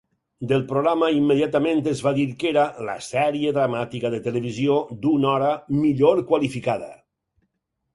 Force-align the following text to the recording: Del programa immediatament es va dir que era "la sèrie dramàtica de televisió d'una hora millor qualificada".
Del 0.51 0.61
programa 0.69 1.09
immediatament 1.17 1.83
es 1.91 2.01
va 2.07 2.15
dir 2.21 2.25
que 2.45 2.49
era 2.53 2.65
"la 2.89 2.97
sèrie 3.11 3.55
dramàtica 3.61 4.15
de 4.17 4.25
televisió 4.31 4.83
d'una 5.05 5.33
hora 5.37 5.57
millor 5.87 6.29
qualificada". 6.33 6.95